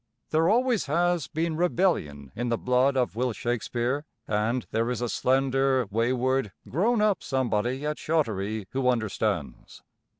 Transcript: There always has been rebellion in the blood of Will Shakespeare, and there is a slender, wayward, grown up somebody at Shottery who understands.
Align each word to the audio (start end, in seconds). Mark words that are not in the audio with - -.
There 0.31 0.49
always 0.49 0.87
has 0.87 1.27
been 1.27 1.55
rebellion 1.57 2.31
in 2.35 2.49
the 2.49 2.57
blood 2.57 2.97
of 2.97 3.15
Will 3.15 3.33
Shakespeare, 3.33 4.03
and 4.27 4.65
there 4.71 4.89
is 4.89 4.99
a 4.99 5.07
slender, 5.07 5.85
wayward, 5.91 6.51
grown 6.67 7.01
up 7.01 7.21
somebody 7.21 7.85
at 7.85 7.99
Shottery 7.99 8.65
who 8.71 8.89
understands. 8.89 9.83